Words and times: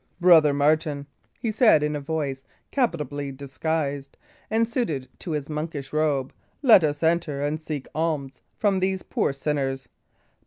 "Brother 0.19 0.51
Martin," 0.51 1.05
he 1.39 1.51
said, 1.51 1.83
in 1.83 1.95
a 1.95 2.01
voice 2.01 2.47
capitally 2.71 3.31
disguised, 3.31 4.17
and 4.49 4.67
suited 4.67 5.07
to 5.19 5.29
his 5.29 5.47
monkish 5.47 5.93
robe, 5.93 6.33
"let 6.63 6.83
us 6.83 7.03
enter 7.03 7.39
and 7.43 7.61
seek 7.61 7.87
alms 7.93 8.41
from 8.57 8.79
these 8.79 9.03
poor 9.03 9.31
sinners. 9.31 9.87